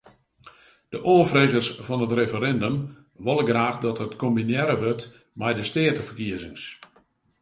De 0.91 0.99
oanfregers 1.11 1.69
fan 1.85 2.01
it 2.05 2.13
referindum 2.21 2.75
wolle 3.25 3.45
graach 3.49 3.77
dat 3.85 3.99
it 4.05 4.13
kombinearre 4.23 4.75
wurdt 4.83 5.05
mei 5.41 5.53
de 5.57 5.65
steateferkiezings. 5.69 6.63